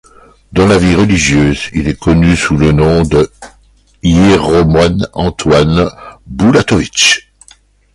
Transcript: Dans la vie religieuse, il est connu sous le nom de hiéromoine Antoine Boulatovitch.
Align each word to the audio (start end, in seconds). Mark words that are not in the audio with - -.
Dans 0.51 0.65
la 0.65 0.79
vie 0.79 0.95
religieuse, 0.95 1.65
il 1.73 1.87
est 1.87 1.93
connu 1.99 2.35
sous 2.35 2.57
le 2.57 2.71
nom 2.71 3.03
de 3.03 3.31
hiéromoine 4.01 5.07
Antoine 5.13 5.91
Boulatovitch. 6.25 7.29